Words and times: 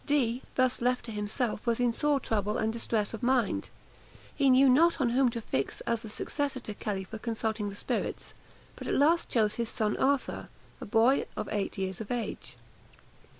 Dee, 0.07 0.41
thus 0.55 0.81
left 0.81 1.05
to 1.05 1.11
himself, 1.11 1.63
was 1.67 1.79
in 1.79 1.93
sore 1.93 2.19
trouble 2.19 2.57
and 2.57 2.73
distress 2.73 3.13
of 3.13 3.21
mind. 3.21 3.69
He 4.35 4.49
knew 4.49 4.67
not 4.67 4.99
on 4.99 5.09
whom 5.11 5.29
to 5.29 5.41
fix 5.41 5.81
as 5.81 6.01
the 6.01 6.09
successor 6.09 6.59
to 6.61 6.73
Kelly 6.73 7.03
for 7.03 7.19
consulting 7.19 7.69
the 7.69 7.75
spirits; 7.75 8.33
but 8.75 8.87
at 8.87 8.95
last 8.95 9.29
chose 9.29 9.57
his 9.57 9.69
son 9.69 9.95
Arthur, 9.97 10.49
a 10.81 10.87
boy 10.87 11.27
of 11.37 11.47
eight 11.51 11.77
years 11.77 12.01
of 12.01 12.09
age. 12.09 12.57